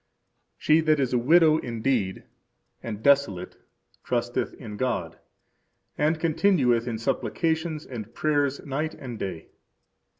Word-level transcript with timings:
She 0.57 0.79
that 0.81 0.99
is 0.99 1.13
a 1.13 1.19
widow 1.19 1.59
indeed, 1.59 2.23
and 2.81 3.03
desolate, 3.03 3.55
trusteth 4.03 4.55
in 4.55 4.75
God, 4.75 5.19
and 5.95 6.19
continueth 6.19 6.87
in 6.87 6.97
supplications 6.97 7.85
and 7.85 8.11
prayers 8.11 8.65
night 8.65 8.95
and 8.95 9.19
day. 9.19 9.49